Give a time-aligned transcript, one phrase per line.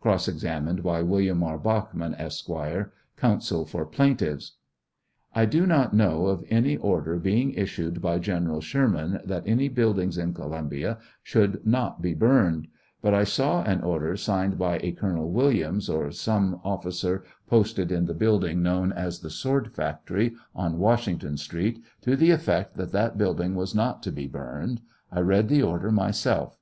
[0.00, 1.44] Cross examined by Wm.
[1.44, 1.56] E.
[1.58, 2.48] Bachman, Esq.,
[3.16, 4.56] Counsel for plaintiffs:
[5.32, 10.18] I do not know of any order being issued by General Sherman that any buildings
[10.18, 12.66] in Columbia should not be burned;
[13.04, 18.12] biit Isaw an order signed by a Colonel Williams, or some officer posted in the
[18.12, 23.16] building known as the" Sword Factory," on Washington Street, to the effect 16 that that
[23.18, 24.80] building was not to be burned;
[25.12, 26.58] I read the order myself.